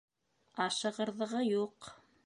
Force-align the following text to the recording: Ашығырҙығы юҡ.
Ашығырҙығы 0.65 1.47
юҡ. 1.53 1.93